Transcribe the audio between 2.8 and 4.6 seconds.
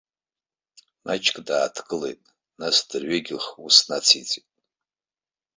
дырҩегьых ус нациҵеит.